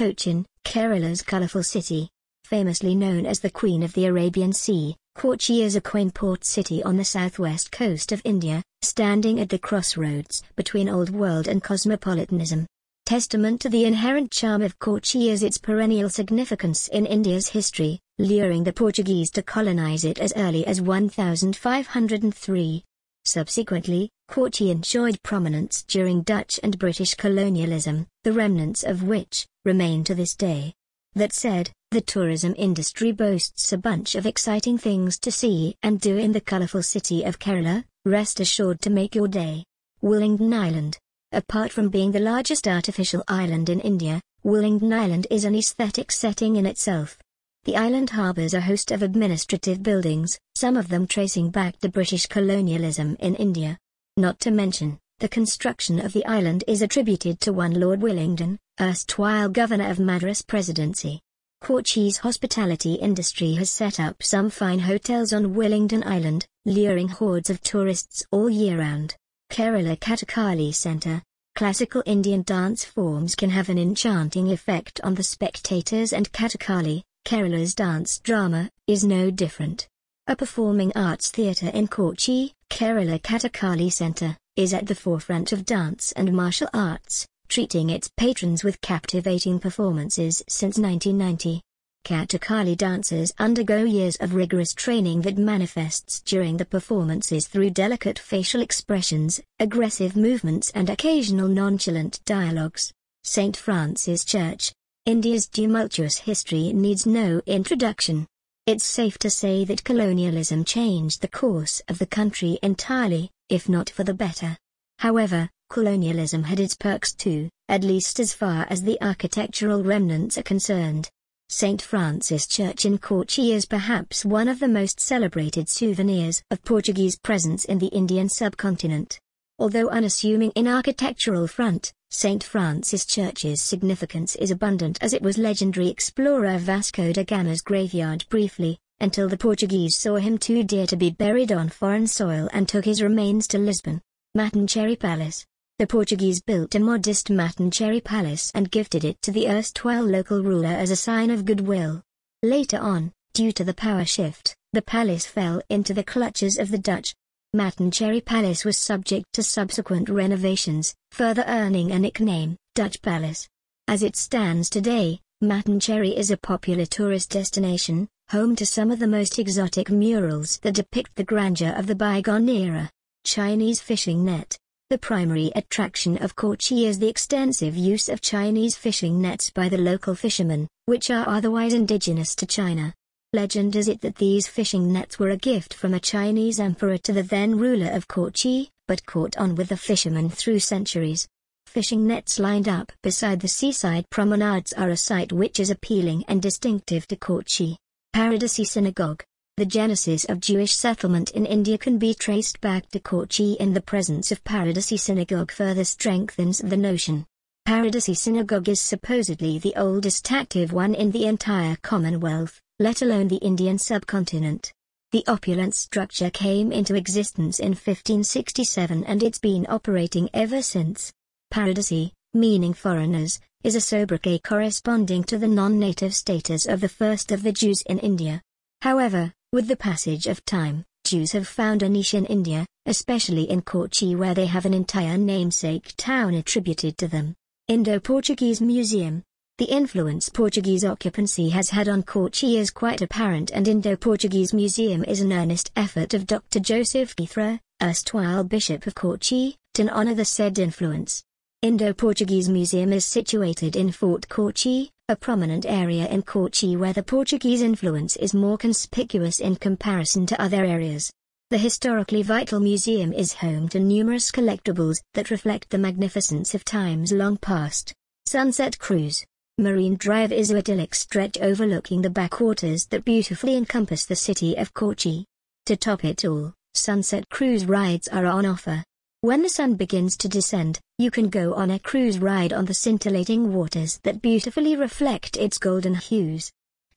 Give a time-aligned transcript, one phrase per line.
[0.00, 2.08] Cochin, Kerala's colourful city.
[2.44, 6.82] Famously known as the Queen of the Arabian Sea, Kochi is a quaint port city
[6.82, 12.66] on the southwest coast of India, standing at the crossroads between Old World and cosmopolitanism.
[13.04, 18.64] Testament to the inherent charm of Kochi is its perennial significance in India's history, luring
[18.64, 22.84] the Portuguese to colonize it as early as 1503.
[23.26, 30.14] Subsequently, Kochi enjoyed prominence during Dutch and British colonialism, the remnants of which remain to
[30.14, 30.72] this day.
[31.14, 36.16] That said, the tourism industry boasts a bunch of exciting things to see and do
[36.16, 39.64] in the colorful city of Kerala, rest assured to make your day.
[40.00, 40.96] Willingdon Island.
[41.32, 46.54] Apart from being the largest artificial island in India, Willingdon Island is an aesthetic setting
[46.54, 47.18] in itself.
[47.64, 52.26] The island harbors a host of administrative buildings, some of them tracing back to British
[52.26, 53.76] colonialism in India.
[54.16, 59.48] Not to mention, the construction of the island is attributed to one Lord Willingdon, erstwhile
[59.48, 61.20] governor of Madras Presidency.
[61.62, 67.60] Kochi's hospitality industry has set up some fine hotels on Willingdon Island, luring hordes of
[67.60, 69.14] tourists all year round.
[69.50, 71.22] Kerala Kathakali Centre.
[71.54, 77.74] Classical Indian dance forms can have an enchanting effect on the spectators and Kathakali, Kerala's
[77.74, 79.86] dance drama, is no different.
[80.30, 86.12] A performing arts theatre in Kochi, Kerala Kathakali Centre, is at the forefront of dance
[86.12, 91.60] and martial arts, treating its patrons with captivating performances since 1990.
[92.04, 98.60] Kathakali dancers undergo years of rigorous training that manifests during the performances through delicate facial
[98.60, 102.92] expressions, aggressive movements and occasional nonchalant dialogues.
[103.24, 103.56] St.
[103.56, 104.72] Francis Church,
[105.06, 108.28] India's tumultuous history needs no introduction.
[108.70, 113.90] It's safe to say that colonialism changed the course of the country entirely, if not
[113.90, 114.56] for the better.
[115.00, 120.44] However, colonialism had its perks too, at least as far as the architectural remnants are
[120.44, 121.10] concerned.
[121.48, 121.82] St.
[121.82, 127.64] Francis Church in Kochi is perhaps one of the most celebrated souvenirs of Portuguese presence
[127.64, 129.18] in the Indian subcontinent.
[129.58, 132.42] Although unassuming in architectural front, St.
[132.42, 138.78] Francis Church's significance is abundant as it was legendary explorer Vasco da Gama's graveyard briefly,
[139.00, 142.84] until the Portuguese saw him too dear to be buried on foreign soil and took
[142.84, 144.02] his remains to Lisbon.
[144.36, 145.46] Mattancherry Palace.
[145.78, 150.66] The Portuguese built a modest Mattancherry Palace and gifted it to the erstwhile local ruler
[150.68, 152.02] as a sign of goodwill.
[152.42, 156.78] Later on, due to the power shift, the palace fell into the clutches of the
[156.78, 157.14] Dutch,
[157.54, 163.48] Mattancherry Palace was subject to subsequent renovations, further earning a nickname, Dutch Palace.
[163.88, 169.08] As it stands today, Mattancherry is a popular tourist destination, home to some of the
[169.08, 172.88] most exotic murals that depict the grandeur of the bygone era.
[173.24, 174.56] Chinese fishing net.
[174.88, 179.76] The primary attraction of Kochi is the extensive use of Chinese fishing nets by the
[179.76, 182.94] local fishermen, which are otherwise indigenous to China.
[183.32, 187.12] Legend is it that these fishing nets were a gift from a Chinese emperor to
[187.12, 191.28] the then ruler of Kochi, but caught on with the fishermen through centuries.
[191.64, 196.42] Fishing nets lined up beside the seaside promenades are a sight which is appealing and
[196.42, 197.76] distinctive to Kochi.
[198.12, 199.22] Paradesi Synagogue
[199.58, 203.80] The genesis of Jewish settlement in India can be traced back to Kochi and the
[203.80, 207.24] presence of Paradesi Synagogue further strengthens the notion.
[207.64, 213.36] Paradesi Synagogue is supposedly the oldest active one in the entire Commonwealth let alone the
[213.36, 214.72] Indian subcontinent.
[215.12, 221.12] The opulent structure came into existence in 1567 and it's been operating ever since.
[221.52, 227.42] Paradesi, meaning foreigners, is a sobriquet corresponding to the non-native status of the first of
[227.42, 228.40] the Jews in India.
[228.80, 233.60] However, with the passage of time, Jews have found a niche in India, especially in
[233.60, 237.34] Kochi where they have an entire namesake town attributed to them.
[237.68, 239.22] Indo-Portuguese Museum,
[239.60, 245.20] the influence Portuguese occupancy has had on Kochi is quite apparent and Indo-Portuguese Museum is
[245.20, 246.60] an earnest effort of Dr.
[246.60, 251.22] Joseph Ithra, erstwhile Bishop of Kochi, to honor the said influence.
[251.60, 257.60] Indo-Portuguese Museum is situated in Fort Kochi, a prominent area in Kochi where the Portuguese
[257.60, 261.10] influence is more conspicuous in comparison to other areas.
[261.50, 267.12] The historically vital museum is home to numerous collectibles that reflect the magnificence of times
[267.12, 267.92] long past.
[268.24, 269.26] Sunset Cruise
[269.60, 274.72] Marine Drive is a idyllic stretch overlooking the backwaters that beautifully encompass the city of
[274.72, 275.26] Kochi.
[275.66, 278.82] To top it all, sunset cruise rides are on offer.
[279.20, 282.72] When the sun begins to descend, you can go on a cruise ride on the
[282.72, 286.50] scintillating waters that beautifully reflect its golden hues.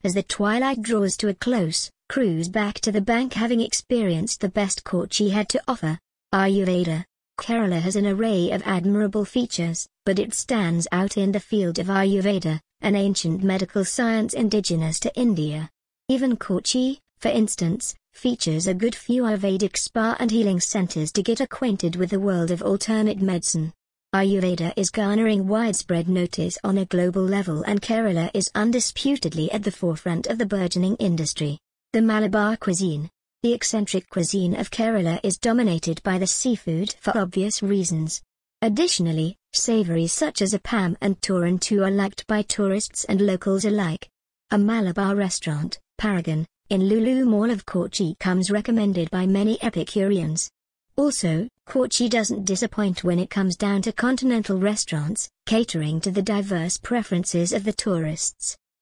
[0.06, 4.48] As the twilight draws to a close, cruise back to the bank having experienced the
[4.48, 6.00] best Kochi had to offer.
[6.34, 7.04] Ayurveda
[7.38, 11.88] Kerala has an array of admirable features, but it stands out in the field of
[11.88, 15.70] Ayurveda, an ancient medical science indigenous to India.
[16.10, 21.40] Even Kochi, for instance, features a good few Ayurvedic spa and healing centers to get
[21.40, 23.72] acquainted with the world of alternate medicine.
[24.14, 29.72] Ayurveda is garnering widespread notice on a global level and Kerala is undisputedly at the
[29.72, 31.58] forefront of the burgeoning industry.
[31.94, 33.10] The Malabar cuisine,
[33.42, 38.22] the eccentric cuisine of Kerala is dominated by the seafood for obvious reasons.
[38.62, 44.10] Additionally, savories such as appam and thoran too are liked by tourists and locals alike.
[44.52, 50.50] A Malabar restaurant, Paragon, in Lulu Mall of Kochi comes recommended by many Epicureans.
[50.96, 56.78] Also, Kochi doesn't disappoint when it comes down to continental restaurants, catering to the diverse
[56.78, 58.56] preferences of the tourists.